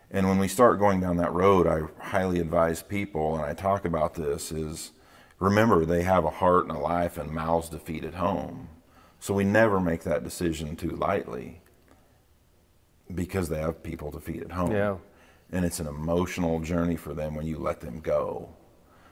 And 0.10 0.28
when 0.28 0.40
we 0.40 0.48
start 0.48 0.80
going 0.80 1.02
down 1.02 1.18
that 1.18 1.32
road, 1.32 1.68
I 1.68 1.82
highly 2.04 2.40
advise 2.40 2.82
people, 2.82 3.36
and 3.36 3.46
I 3.46 3.54
talk 3.54 3.86
about 3.86 4.16
this, 4.16 4.52
is 4.52 4.92
remember 5.38 5.86
they 5.86 6.02
have 6.02 6.26
a 6.26 6.32
heart 6.32 6.66
and 6.66 6.76
a 6.76 6.80
life 6.80 7.20
and 7.20 7.30
mouths 7.30 7.70
to 7.70 7.78
feed 7.78 8.06
at 8.06 8.16
home. 8.16 8.68
So 9.20 9.36
we 9.36 9.44
never 9.44 9.80
make 9.80 10.02
that 10.06 10.24
decision 10.24 10.76
too 10.76 10.96
lightly 10.96 11.62
because 13.14 13.50
they 13.50 13.60
have 13.60 13.84
people 13.84 14.12
to 14.14 14.20
feed 14.20 14.42
at 14.42 14.52
home. 14.54 14.72
Yeah. 14.72 14.98
And 15.52 15.64
it's 15.64 15.80
an 15.80 15.86
emotional 15.86 16.60
journey 16.60 16.96
for 16.96 17.14
them 17.14 17.36
when 17.36 17.46
you 17.46 17.60
let 17.60 17.82
them 17.82 18.00
go. 18.00 18.50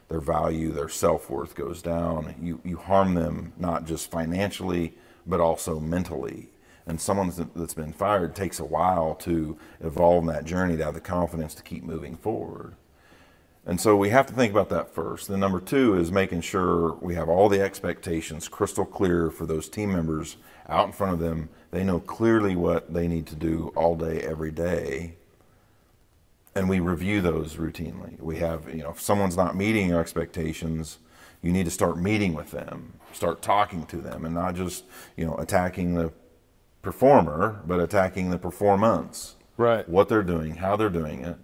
Their 0.09 0.21
value, 0.21 0.71
their 0.71 0.89
self 0.89 1.29
worth 1.29 1.55
goes 1.55 1.81
down. 1.81 2.35
You, 2.41 2.61
you 2.63 2.77
harm 2.77 3.13
them 3.13 3.53
not 3.57 3.85
just 3.85 4.09
financially, 4.09 4.93
but 5.25 5.41
also 5.41 5.79
mentally. 5.79 6.49
And 6.85 7.01
someone 7.01 7.33
that's 7.53 7.73
been 7.73 7.91
fired 7.91 8.33
takes 8.33 8.59
a 8.59 8.65
while 8.65 9.15
to 9.15 9.57
evolve 9.81 10.23
in 10.23 10.27
that 10.27 10.45
journey 10.45 10.77
to 10.77 10.85
have 10.85 10.93
the 10.93 11.01
confidence 11.01 11.53
to 11.55 11.63
keep 11.63 11.83
moving 11.83 12.15
forward. 12.15 12.75
And 13.65 13.81
so 13.81 13.97
we 13.97 14.11
have 14.11 14.25
to 14.27 14.33
think 14.33 14.51
about 14.51 14.69
that 14.69 14.95
first. 14.95 15.27
Then 15.27 15.41
number 15.41 15.59
two 15.59 15.95
is 15.95 16.09
making 16.09 16.39
sure 16.39 16.93
we 17.01 17.15
have 17.15 17.27
all 17.27 17.49
the 17.49 17.61
expectations 17.61 18.47
crystal 18.47 18.85
clear 18.85 19.29
for 19.29 19.45
those 19.45 19.67
team 19.67 19.91
members 19.91 20.37
out 20.69 20.85
in 20.85 20.93
front 20.93 21.11
of 21.11 21.19
them. 21.19 21.49
They 21.71 21.83
know 21.83 21.99
clearly 21.99 22.55
what 22.55 22.93
they 22.93 23.09
need 23.09 23.27
to 23.27 23.35
do 23.35 23.73
all 23.75 23.97
day, 23.97 24.21
every 24.21 24.51
day. 24.51 25.16
And 26.57 26.69
we 26.69 26.79
review 26.79 27.21
those 27.21 27.55
routinely. 27.55 28.19
We 28.19 28.37
have, 28.37 28.67
you 28.73 28.83
know, 28.83 28.89
if 28.89 29.01
someone's 29.01 29.37
not 29.37 29.55
meeting 29.55 29.89
your 29.89 29.99
expectations, 29.99 30.97
you 31.41 31.51
need 31.51 31.65
to 31.65 31.71
start 31.71 31.97
meeting 31.97 32.33
with 32.33 32.51
them, 32.51 32.93
start 33.13 33.41
talking 33.41 33.85
to 33.87 33.97
them, 33.97 34.25
and 34.25 34.33
not 34.33 34.55
just, 34.55 34.85
you 35.15 35.25
know, 35.25 35.35
attacking 35.35 35.93
the 35.93 36.11
performer, 36.81 37.61
but 37.65 37.79
attacking 37.79 38.31
the 38.31 38.37
performance. 38.37 39.35
Right. 39.55 39.87
What 39.87 40.09
they're 40.09 40.23
doing, 40.23 40.55
how 40.55 40.75
they're 40.75 40.89
doing 40.89 41.23
it, 41.23 41.37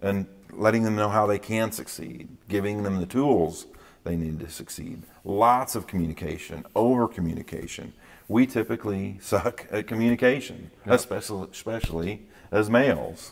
and 0.00 0.26
letting 0.52 0.82
them 0.82 0.96
know 0.96 1.08
how 1.08 1.26
they 1.26 1.38
can 1.38 1.72
succeed, 1.72 2.28
giving 2.48 2.82
them 2.82 2.98
the 2.98 3.06
tools 3.06 3.66
they 4.04 4.16
need 4.16 4.40
to 4.40 4.50
succeed. 4.50 5.02
Lots 5.24 5.74
of 5.74 5.86
communication, 5.86 6.64
over 6.74 7.08
communication. 7.08 7.92
We 8.28 8.46
typically 8.46 9.18
suck 9.22 9.66
at 9.70 9.86
communication, 9.86 10.70
yep. 10.84 10.96
especially, 10.96 11.48
especially 11.50 12.22
as 12.50 12.68
males. 12.68 13.30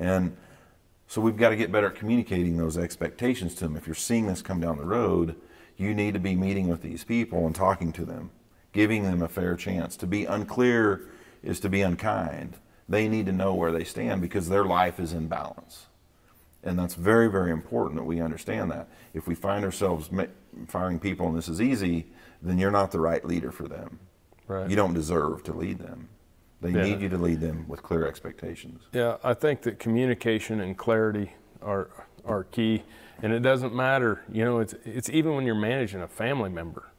And 0.00 0.36
so 1.06 1.20
we've 1.20 1.36
got 1.36 1.50
to 1.50 1.56
get 1.56 1.70
better 1.70 1.86
at 1.86 1.94
communicating 1.94 2.56
those 2.56 2.76
expectations 2.76 3.54
to 3.56 3.60
them. 3.64 3.76
If 3.76 3.86
you're 3.86 3.94
seeing 3.94 4.26
this 4.26 4.42
come 4.42 4.60
down 4.60 4.78
the 4.78 4.84
road, 4.84 5.36
you 5.76 5.94
need 5.94 6.14
to 6.14 6.20
be 6.20 6.34
meeting 6.34 6.66
with 6.66 6.82
these 6.82 7.04
people 7.04 7.46
and 7.46 7.54
talking 7.54 7.92
to 7.92 8.04
them 8.04 8.32
giving 8.72 9.04
them 9.04 9.22
a 9.22 9.28
fair 9.28 9.56
chance. 9.56 9.96
To 9.96 10.06
be 10.06 10.24
unclear 10.24 11.08
is 11.42 11.60
to 11.60 11.68
be 11.68 11.82
unkind. 11.82 12.56
They 12.88 13.08
need 13.08 13.26
to 13.26 13.32
know 13.32 13.54
where 13.54 13.72
they 13.72 13.84
stand 13.84 14.20
because 14.20 14.48
their 14.48 14.64
life 14.64 14.98
is 14.98 15.12
in 15.12 15.28
balance. 15.28 15.86
And 16.62 16.78
that's 16.78 16.94
very, 16.94 17.30
very 17.30 17.50
important 17.50 17.96
that 17.96 18.04
we 18.04 18.20
understand 18.20 18.70
that. 18.70 18.88
If 19.14 19.26
we 19.26 19.34
find 19.34 19.64
ourselves 19.64 20.10
firing 20.66 20.98
people 20.98 21.26
and 21.26 21.36
this 21.36 21.48
is 21.48 21.60
easy, 21.60 22.06
then 22.42 22.58
you're 22.58 22.70
not 22.70 22.90
the 22.90 23.00
right 23.00 23.24
leader 23.24 23.50
for 23.50 23.66
them. 23.66 23.98
Right. 24.46 24.68
You 24.68 24.76
don't 24.76 24.94
deserve 24.94 25.42
to 25.44 25.52
lead 25.52 25.78
them. 25.78 26.08
They 26.60 26.70
yeah. 26.70 26.82
need 26.82 27.00
you 27.00 27.08
to 27.08 27.18
lead 27.18 27.40
them 27.40 27.66
with 27.68 27.82
clear 27.82 28.06
expectations. 28.06 28.82
Yeah, 28.92 29.16
I 29.24 29.34
think 29.34 29.62
that 29.62 29.78
communication 29.78 30.60
and 30.60 30.76
clarity 30.76 31.32
are 31.62 31.90
are 32.24 32.44
key. 32.44 32.82
And 33.22 33.32
it 33.32 33.40
doesn't 33.40 33.74
matter, 33.74 34.22
you 34.32 34.44
know, 34.44 34.60
it's 34.60 34.74
it's 34.84 35.10
even 35.10 35.34
when 35.34 35.44
you're 35.44 35.54
managing 35.54 36.02
a 36.02 36.08
family 36.08 36.50
member. 36.50 36.90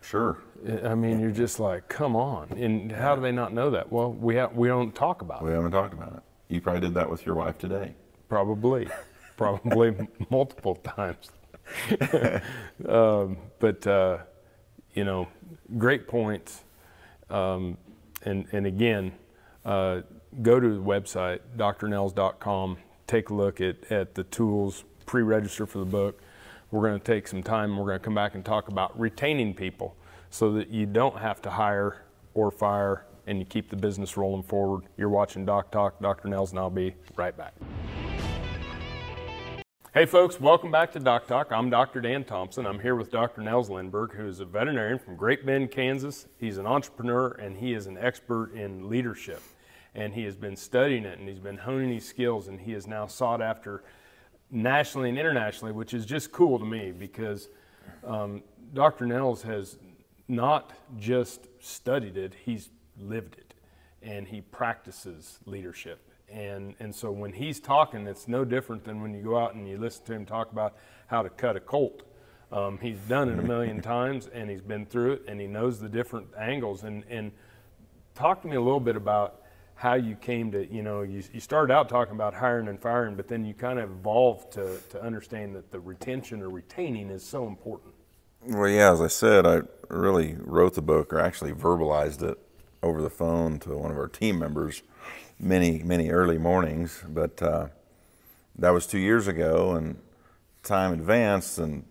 Sure. 0.00 0.38
I 0.84 0.94
mean, 0.94 1.20
you're 1.20 1.30
just 1.30 1.60
like, 1.60 1.88
come 1.88 2.16
on. 2.16 2.48
And 2.52 2.90
how 2.90 3.14
do 3.14 3.20
they 3.20 3.32
not 3.32 3.52
know 3.52 3.70
that? 3.70 3.92
Well, 3.92 4.12
we 4.12 4.36
have, 4.36 4.56
we 4.56 4.68
don't 4.68 4.94
talk 4.94 5.22
about 5.22 5.42
we 5.42 5.48
it. 5.48 5.52
We 5.52 5.56
haven't 5.56 5.72
talked 5.72 5.92
about 5.92 6.14
it. 6.14 6.22
You 6.48 6.60
probably 6.60 6.80
did 6.80 6.94
that 6.94 7.10
with 7.10 7.26
your 7.26 7.34
wife 7.34 7.58
today. 7.58 7.94
Probably, 8.28 8.88
probably 9.36 10.08
multiple 10.30 10.76
times. 10.76 11.30
um, 12.88 13.36
but 13.58 13.86
uh, 13.86 14.18
you 14.94 15.04
know, 15.04 15.28
great 15.76 16.08
points. 16.08 16.64
Um, 17.28 17.76
and 18.24 18.46
and 18.52 18.66
again, 18.66 19.12
uh, 19.64 20.02
go 20.42 20.60
to 20.60 20.68
the 20.68 20.82
website 20.82 21.40
drnels.com. 21.56 22.78
Take 23.06 23.30
a 23.30 23.34
look 23.34 23.60
at 23.60 23.90
at 23.90 24.14
the 24.14 24.24
tools. 24.24 24.84
Pre-register 25.06 25.64
for 25.66 25.78
the 25.78 25.86
book 25.86 26.20
we're 26.70 26.86
going 26.86 26.98
to 26.98 27.04
take 27.04 27.26
some 27.26 27.42
time 27.42 27.70
and 27.70 27.78
we're 27.78 27.86
going 27.86 27.98
to 27.98 28.04
come 28.04 28.14
back 28.14 28.34
and 28.34 28.44
talk 28.44 28.68
about 28.68 28.98
retaining 28.98 29.54
people 29.54 29.96
so 30.30 30.52
that 30.52 30.68
you 30.68 30.86
don't 30.86 31.18
have 31.18 31.40
to 31.42 31.50
hire 31.50 32.04
or 32.34 32.50
fire 32.50 33.06
and 33.26 33.38
you 33.38 33.44
keep 33.44 33.70
the 33.70 33.76
business 33.76 34.16
rolling 34.16 34.42
forward. 34.42 34.84
You're 34.96 35.08
watching 35.08 35.44
Doc 35.44 35.70
Talk. 35.70 36.00
Dr. 36.00 36.28
Nels 36.28 36.50
and 36.50 36.58
I'll 36.58 36.70
be 36.70 36.94
right 37.16 37.36
back. 37.36 37.54
Hey 39.94 40.04
folks, 40.04 40.38
welcome 40.38 40.70
back 40.70 40.92
to 40.92 41.00
Doc 41.00 41.26
Talk. 41.26 41.50
I'm 41.50 41.70
Dr. 41.70 42.02
Dan 42.02 42.22
Thompson. 42.22 42.66
I'm 42.66 42.78
here 42.78 42.94
with 42.94 43.10
Dr. 43.10 43.40
Nels 43.40 43.70
Lindberg, 43.70 44.12
who 44.14 44.28
is 44.28 44.38
a 44.38 44.44
veterinarian 44.44 44.98
from 44.98 45.16
Great 45.16 45.46
Bend, 45.46 45.70
Kansas. 45.70 46.26
He's 46.36 46.58
an 46.58 46.66
entrepreneur 46.66 47.28
and 47.28 47.56
he 47.56 47.72
is 47.72 47.86
an 47.86 47.96
expert 47.96 48.52
in 48.52 48.90
leadership. 48.90 49.40
And 49.94 50.12
he 50.12 50.24
has 50.24 50.36
been 50.36 50.56
studying 50.56 51.06
it 51.06 51.18
and 51.18 51.26
he's 51.26 51.38
been 51.38 51.56
honing 51.56 51.90
his 51.90 52.06
skills 52.06 52.48
and 52.48 52.60
he 52.60 52.74
is 52.74 52.86
now 52.86 53.06
sought 53.06 53.40
after 53.40 53.82
nationally 54.50 55.08
and 55.08 55.18
internationally, 55.18 55.72
which 55.72 55.94
is 55.94 56.04
just 56.04 56.32
cool 56.32 56.58
to 56.58 56.66
me 56.66 56.92
because 56.92 57.48
um, 58.04 58.42
Dr. 58.74 59.06
Nels 59.06 59.40
has 59.40 59.78
not 60.28 60.74
just 60.98 61.46
studied 61.60 62.18
it, 62.18 62.34
he's 62.44 62.68
lived 63.00 63.38
it 63.38 63.54
and 64.02 64.28
he 64.28 64.42
practices 64.42 65.38
leadership. 65.46 66.07
And, 66.32 66.74
and 66.78 66.94
so 66.94 67.10
when 67.10 67.32
he's 67.32 67.60
talking, 67.60 68.06
it's 68.06 68.28
no 68.28 68.44
different 68.44 68.84
than 68.84 69.00
when 69.00 69.14
you 69.14 69.22
go 69.22 69.38
out 69.38 69.54
and 69.54 69.68
you 69.68 69.78
listen 69.78 70.04
to 70.06 70.12
him 70.14 70.26
talk 70.26 70.52
about 70.52 70.76
how 71.06 71.22
to 71.22 71.30
cut 71.30 71.56
a 71.56 71.60
colt. 71.60 72.02
Um, 72.52 72.78
he's 72.80 72.98
done 73.00 73.28
it 73.28 73.38
a 73.38 73.42
million 73.42 73.80
times 73.82 74.28
and 74.28 74.50
he's 74.50 74.60
been 74.60 74.86
through 74.86 75.14
it 75.14 75.22
and 75.28 75.40
he 75.40 75.46
knows 75.46 75.80
the 75.80 75.88
different 75.88 76.28
angles. 76.38 76.84
And, 76.84 77.04
and 77.08 77.32
talk 78.14 78.42
to 78.42 78.48
me 78.48 78.56
a 78.56 78.60
little 78.60 78.80
bit 78.80 78.96
about 78.96 79.42
how 79.74 79.94
you 79.94 80.16
came 80.16 80.50
to, 80.50 80.66
you 80.72 80.82
know, 80.82 81.02
you, 81.02 81.22
you 81.32 81.38
started 81.38 81.72
out 81.72 81.88
talking 81.88 82.14
about 82.14 82.34
hiring 82.34 82.66
and 82.66 82.80
firing, 82.80 83.14
but 83.14 83.28
then 83.28 83.44
you 83.44 83.54
kind 83.54 83.78
of 83.78 83.90
evolved 83.90 84.52
to, 84.52 84.78
to 84.90 85.00
understand 85.00 85.54
that 85.54 85.70
the 85.70 85.78
retention 85.78 86.42
or 86.42 86.48
retaining 86.48 87.10
is 87.10 87.24
so 87.24 87.46
important. 87.46 87.94
Well, 88.42 88.68
yeah, 88.68 88.92
as 88.92 89.00
I 89.00 89.06
said, 89.06 89.46
I 89.46 89.62
really 89.88 90.36
wrote 90.38 90.74
the 90.74 90.82
book 90.82 91.12
or 91.12 91.20
actually 91.20 91.52
verbalized 91.52 92.28
it 92.28 92.38
over 92.82 93.00
the 93.00 93.10
phone 93.10 93.58
to 93.60 93.76
one 93.76 93.90
of 93.90 93.96
our 93.96 94.08
team 94.08 94.38
members 94.38 94.82
many, 95.38 95.82
many 95.82 96.10
early 96.10 96.38
mornings. 96.38 97.02
But 97.08 97.40
uh, 97.42 97.68
that 98.56 98.70
was 98.70 98.86
two 98.86 98.98
years 98.98 99.28
ago, 99.28 99.72
and 99.72 99.98
time 100.62 100.92
advanced, 100.92 101.58
and 101.58 101.84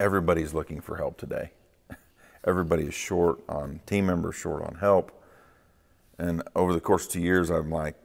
everybody's 0.00 0.54
looking 0.54 0.80
for 0.80 0.96
help 0.96 1.18
today. 1.18 1.52
Everybody 2.44 2.84
is 2.84 2.94
short 2.94 3.40
on 3.48 3.80
team 3.86 4.06
members, 4.06 4.34
short 4.34 4.62
on 4.62 4.76
help. 4.76 5.12
And 6.18 6.42
over 6.54 6.72
the 6.72 6.80
course 6.80 7.06
of 7.06 7.12
two 7.12 7.20
years, 7.20 7.50
I'm 7.50 7.70
like, 7.70 7.96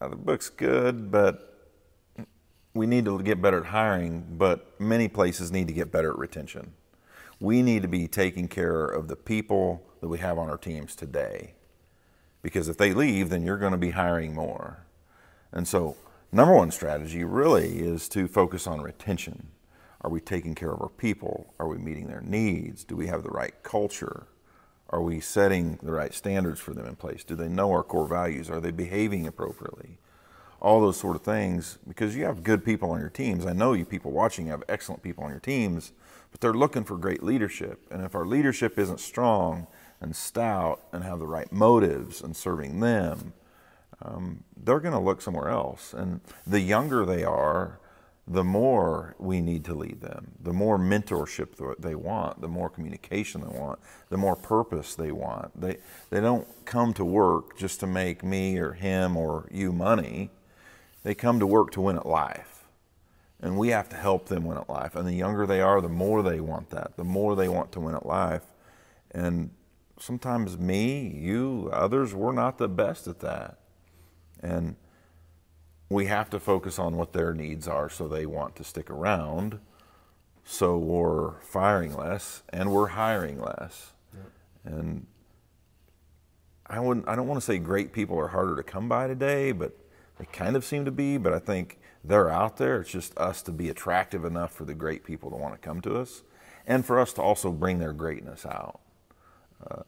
oh, 0.00 0.08
the 0.08 0.16
book's 0.16 0.48
good, 0.48 1.10
but 1.10 1.46
we 2.74 2.86
need 2.86 3.04
to 3.04 3.20
get 3.22 3.42
better 3.42 3.60
at 3.60 3.66
hiring, 3.66 4.24
but 4.38 4.80
many 4.80 5.08
places 5.08 5.50
need 5.50 5.66
to 5.66 5.74
get 5.74 5.90
better 5.90 6.10
at 6.10 6.18
retention. 6.18 6.72
We 7.40 7.62
need 7.62 7.82
to 7.82 7.88
be 7.88 8.06
taking 8.06 8.48
care 8.48 8.84
of 8.84 9.08
the 9.08 9.16
people 9.16 9.82
that 10.00 10.08
we 10.08 10.18
have 10.18 10.38
on 10.38 10.48
our 10.48 10.58
teams 10.58 10.94
today. 10.94 11.54
Because 12.42 12.68
if 12.68 12.78
they 12.78 12.92
leave, 12.92 13.28
then 13.28 13.42
you're 13.42 13.58
going 13.58 13.72
to 13.72 13.78
be 13.78 13.90
hiring 13.90 14.34
more. 14.34 14.84
And 15.52 15.66
so, 15.66 15.96
number 16.32 16.54
one 16.54 16.70
strategy 16.70 17.24
really 17.24 17.80
is 17.80 18.08
to 18.10 18.28
focus 18.28 18.66
on 18.66 18.80
retention. 18.80 19.48
Are 20.02 20.10
we 20.10 20.20
taking 20.20 20.54
care 20.54 20.72
of 20.72 20.80
our 20.80 20.88
people? 20.88 21.52
Are 21.58 21.68
we 21.68 21.76
meeting 21.76 22.06
their 22.06 22.22
needs? 22.22 22.84
Do 22.84 22.96
we 22.96 23.08
have 23.08 23.22
the 23.22 23.30
right 23.30 23.54
culture? 23.62 24.26
Are 24.88 25.02
we 25.02 25.20
setting 25.20 25.78
the 25.82 25.92
right 25.92 26.12
standards 26.14 26.58
for 26.58 26.72
them 26.72 26.86
in 26.86 26.96
place? 26.96 27.22
Do 27.22 27.36
they 27.36 27.48
know 27.48 27.70
our 27.70 27.82
core 27.82 28.08
values? 28.08 28.50
Are 28.50 28.60
they 28.60 28.70
behaving 28.70 29.26
appropriately? 29.26 29.98
All 30.60 30.80
those 30.80 30.98
sort 30.98 31.16
of 31.16 31.22
things, 31.22 31.78
because 31.86 32.16
you 32.16 32.24
have 32.24 32.42
good 32.42 32.64
people 32.64 32.90
on 32.90 33.00
your 33.00 33.08
teams. 33.08 33.46
I 33.46 33.52
know 33.52 33.72
you 33.72 33.84
people 33.84 34.10
watching 34.10 34.46
have 34.46 34.64
excellent 34.68 35.02
people 35.02 35.24
on 35.24 35.30
your 35.30 35.38
teams, 35.38 35.92
but 36.30 36.40
they're 36.40 36.52
looking 36.52 36.84
for 36.84 36.96
great 36.96 37.22
leadership. 37.22 37.80
And 37.90 38.04
if 38.04 38.14
our 38.14 38.26
leadership 38.26 38.78
isn't 38.78 39.00
strong 39.00 39.68
and 40.00 40.16
stout 40.16 40.80
and 40.92 41.04
have 41.04 41.18
the 41.18 41.26
right 41.26 41.52
motives 41.52 42.20
and 42.22 42.36
serving 42.36 42.80
them, 42.80 43.32
um, 44.02 44.44
they're 44.56 44.80
going 44.80 44.94
to 44.94 45.00
look 45.00 45.20
somewhere 45.20 45.48
else. 45.48 45.92
And 45.92 46.20
the 46.46 46.60
younger 46.60 47.04
they 47.04 47.24
are, 47.24 47.78
the 48.26 48.44
more 48.44 49.16
we 49.18 49.40
need 49.40 49.64
to 49.64 49.74
lead 49.74 50.00
them, 50.00 50.32
the 50.40 50.52
more 50.52 50.78
mentorship 50.78 51.76
they 51.80 51.94
want, 51.94 52.40
the 52.40 52.48
more 52.48 52.70
communication 52.70 53.40
they 53.40 53.58
want, 53.58 53.80
the 54.08 54.16
more 54.16 54.36
purpose 54.36 54.94
they 54.94 55.10
want. 55.10 55.60
They, 55.60 55.78
they 56.10 56.20
don't 56.20 56.46
come 56.64 56.94
to 56.94 57.04
work 57.04 57.58
just 57.58 57.80
to 57.80 57.86
make 57.86 58.22
me 58.22 58.56
or 58.58 58.72
him 58.72 59.16
or 59.16 59.48
you 59.50 59.72
money. 59.72 60.30
They 61.02 61.14
come 61.14 61.40
to 61.40 61.46
work 61.46 61.72
to 61.72 61.80
win 61.80 61.96
at 61.96 62.06
life. 62.06 62.68
And 63.42 63.58
we 63.58 63.68
have 63.70 63.88
to 63.88 63.96
help 63.96 64.26
them 64.26 64.44
win 64.44 64.58
at 64.58 64.68
life. 64.68 64.94
And 64.94 65.08
the 65.08 65.14
younger 65.14 65.46
they 65.46 65.60
are, 65.60 65.80
the 65.80 65.88
more 65.88 66.22
they 66.22 66.40
want 66.40 66.70
that, 66.70 66.96
the 66.96 67.04
more 67.04 67.34
they 67.34 67.48
want 67.48 67.72
to 67.72 67.80
win 67.80 67.94
at 67.94 68.06
life. 68.06 68.44
And 69.10 69.50
sometimes 70.00 70.58
me, 70.58 71.14
you, 71.16 71.70
others, 71.72 72.14
we're 72.14 72.32
not 72.32 72.58
the 72.58 72.68
best 72.68 73.06
at 73.06 73.20
that. 73.20 73.58
And 74.42 74.76
we 75.88 76.06
have 76.06 76.30
to 76.30 76.40
focus 76.40 76.78
on 76.78 76.96
what 76.96 77.12
their 77.12 77.34
needs 77.34 77.68
are 77.68 77.90
so 77.90 78.08
they 78.08 78.26
want 78.26 78.56
to 78.56 78.64
stick 78.64 78.88
around. 78.90 79.60
So 80.44 80.78
we're 80.78 81.40
firing 81.40 81.94
less 81.94 82.42
and 82.48 82.72
we're 82.72 82.88
hiring 82.88 83.40
less. 83.40 83.92
Yep. 84.14 84.30
And 84.64 85.06
I 86.66 86.80
wouldn't 86.80 87.08
I 87.08 87.16
don't 87.16 87.26
want 87.26 87.40
to 87.40 87.44
say 87.44 87.58
great 87.58 87.92
people 87.92 88.18
are 88.18 88.28
harder 88.28 88.56
to 88.56 88.62
come 88.62 88.88
by 88.88 89.06
today, 89.06 89.52
but 89.52 89.76
they 90.18 90.24
kind 90.26 90.56
of 90.56 90.64
seem 90.64 90.84
to 90.84 90.90
be, 90.90 91.18
but 91.18 91.32
I 91.32 91.38
think 91.38 91.78
they're 92.04 92.30
out 92.30 92.56
there. 92.56 92.80
It's 92.80 92.90
just 92.90 93.16
us 93.18 93.42
to 93.42 93.52
be 93.52 93.68
attractive 93.68 94.24
enough 94.24 94.52
for 94.52 94.64
the 94.64 94.74
great 94.74 95.04
people 95.04 95.30
to 95.30 95.36
want 95.36 95.54
to 95.54 95.58
come 95.58 95.80
to 95.82 95.96
us 95.96 96.22
and 96.66 96.86
for 96.86 96.98
us 96.98 97.12
to 97.14 97.22
also 97.22 97.50
bring 97.50 97.78
their 97.78 97.92
greatness 97.92 98.46
out. 98.46 98.80
Uh, 99.68 99.82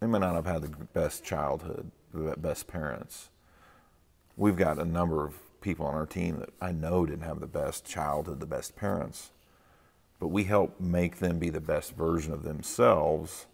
they 0.00 0.06
may 0.06 0.18
not 0.18 0.34
have 0.34 0.46
had 0.46 0.62
the 0.62 0.68
best 0.92 1.24
childhood, 1.24 1.90
the 2.12 2.36
best 2.36 2.66
parents, 2.66 3.30
we've 4.36 4.56
got 4.56 4.78
a 4.78 4.84
number 4.84 5.24
of 5.24 5.34
people 5.60 5.86
on 5.86 5.94
our 5.94 6.06
team 6.06 6.38
that 6.40 6.50
I 6.60 6.72
know 6.72 7.06
didn't 7.06 7.22
have 7.22 7.40
the 7.40 7.46
best 7.46 7.84
childhood, 7.84 8.40
the 8.40 8.46
best 8.46 8.76
parents, 8.76 9.30
but 10.18 10.28
we 10.28 10.44
help 10.44 10.80
make 10.80 11.18
them 11.18 11.38
be 11.38 11.50
the 11.50 11.60
best 11.60 11.94
version 11.96 12.32
of 12.32 12.42
themselves. 12.42 13.46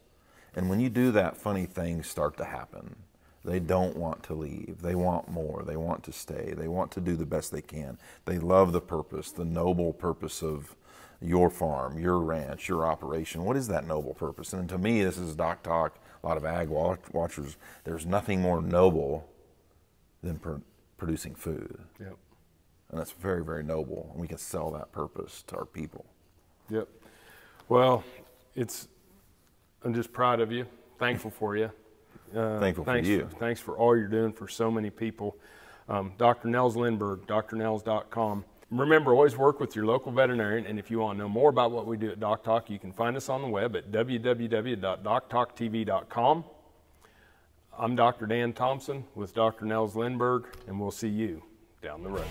And 0.55 0.69
when 0.69 0.81
you 0.81 0.89
do 0.89 1.13
that, 1.13 1.37
funny 1.37 1.67
things 1.67 2.09
start 2.09 2.37
to 2.39 2.45
happen. 2.45 2.97
They 3.45 3.59
don't 3.59 3.97
want 3.97 4.23
to 4.25 4.35
leave. 4.35 4.83
They 4.83 4.95
want 4.95 5.31
more. 5.31 5.63
They 5.65 5.77
want 5.77 6.03
to 6.05 6.13
stay. 6.13 6.53
They 6.55 6.69
want 6.69 6.91
to 6.93 7.01
do 7.01 7.17
the 7.17 7.25
best 7.25 7.53
they 7.53 7.63
can. 7.63 7.97
They 8.27 8.39
love 8.39 8.73
the 8.73 8.83
purpose, 8.83 9.31
the 9.31 9.47
noble 9.47 9.93
purpose 9.93 10.43
of 10.43 10.77
your 11.21 11.51
farm, 11.51 11.99
your 11.99 12.19
ranch, 12.19 12.69
your 12.69 12.87
operation. 12.87 13.45
What 13.45 13.57
is 13.57 13.69
that 13.69 13.87
noble 13.87 14.15
purpose? 14.15 14.53
And 14.53 14.69
to 14.69 14.79
me, 14.79 15.03
this 15.03 15.19
is 15.19 15.35
Doc 15.35 15.63
Talk, 15.63 15.99
a 16.23 16.27
lot 16.27 16.37
of 16.37 16.45
ag 16.45 16.69
watchers. 16.69 17.57
There's 17.85 18.07
nothing 18.07 18.41
more 18.41 18.63
noble 18.63 19.29
than 20.23 20.41
producing 20.97 21.35
food. 21.35 21.79
Yep. 21.99 22.17
And 22.91 22.99
that's 22.99 23.13
very, 23.13 23.45
very 23.45 23.63
noble. 23.63 24.09
And 24.13 24.21
we 24.21 24.29
can 24.29 24.39
sell 24.39 24.71
that 24.73 24.93
purpose 24.93 25.45
to 25.49 25.57
our 25.57 25.65
people. 25.65 26.07
Yep. 26.71 26.89
Well, 27.69 28.03
it's, 28.55 28.89
I'm 29.85 29.95
just 29.95 30.13
proud 30.13 30.41
of 30.41 30.51
you, 30.51 30.67
thankful 30.99 31.31
for 31.31 31.57
you. 31.57 31.71
Uh, 32.31 32.61
thankful 32.61 32.85
for 32.85 32.97
you. 32.97 33.27
For, 33.29 33.37
thanks 33.39 33.61
for 33.61 33.77
all 33.77 33.97
you're 33.97 34.07
doing 34.07 34.33
for 34.33 34.47
so 34.47 34.71
many 34.71 34.89
people. 34.89 35.37
Um, 35.89 36.13
Dr. 36.17 36.47
Nels 36.47 36.77
Lindberg, 36.77 37.27
drnels.com. 37.27 38.45
Remember, 38.71 39.13
always 39.13 39.37
work 39.37 39.59
with 39.59 39.75
your 39.75 39.85
local 39.85 40.13
veterinarian. 40.13 40.65
And 40.65 40.79
if 40.79 40.89
you 40.91 41.01
want 41.01 41.19
to 41.19 41.25
know 41.25 41.29
more 41.29 41.51
about 41.51 41.73
what 41.73 41.87
we 41.87 41.97
do 41.97 42.11
at 42.11 42.21
Doc 42.21 42.45
Talk, 42.45 42.71
you 42.71 42.79
can 42.79 42.93
find 42.93 43.17
us 43.17 43.29
on 43.29 43.43
the 43.43 43.49
web 43.49 43.75
at 43.75 43.91
www.doctalktv.com. 43.91 46.45
I'm 47.79 47.97
Dr. 47.97 48.27
Dan 48.27 48.53
Thompson 48.53 49.05
with 49.15 49.35
Dr. 49.35 49.65
Nels 49.65 49.95
Lindberg, 49.95 50.45
and 50.69 50.79
we'll 50.79 50.91
see 50.91 51.09
you 51.09 51.43
down 51.83 52.03
the 52.03 52.11
road. 52.11 52.27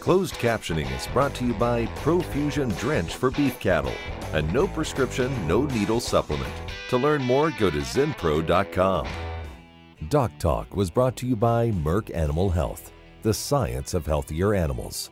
Closed 0.00 0.34
captioning 0.34 0.88
is 0.96 1.08
brought 1.08 1.34
to 1.34 1.44
you 1.44 1.52
by 1.54 1.86
Profusion 1.96 2.68
Drench 2.78 3.16
for 3.16 3.32
beef 3.32 3.58
cattle, 3.58 3.92
a 4.34 4.40
no 4.40 4.68
prescription, 4.68 5.32
no 5.48 5.66
needle 5.66 5.98
supplement. 5.98 6.52
To 6.90 6.96
learn 6.96 7.24
more, 7.24 7.50
go 7.58 7.70
to 7.70 7.78
zinpro.com. 7.78 9.08
Doc 10.08 10.30
Talk 10.38 10.76
was 10.76 10.88
brought 10.88 11.16
to 11.16 11.26
you 11.26 11.34
by 11.34 11.72
Merck 11.72 12.14
Animal 12.14 12.48
Health, 12.48 12.92
the 13.22 13.34
science 13.34 13.92
of 13.92 14.06
healthier 14.06 14.54
animals. 14.54 15.10